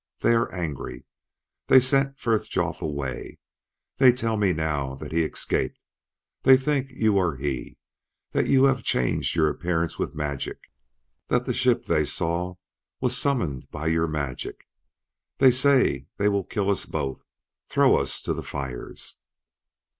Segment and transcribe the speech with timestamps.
[0.21, 1.05] They are angry.
[1.67, 3.37] They sent Frithjof away;
[3.97, 5.83] they tell me now that he escaped;
[6.41, 7.77] they think you are he
[8.31, 10.71] that you have changed your appearance with magic
[11.27, 12.55] that the ship they saw
[12.99, 14.67] was summoned by your magic.
[15.37, 17.23] They say they will kill us both;
[17.69, 19.19] throw us to the fires!"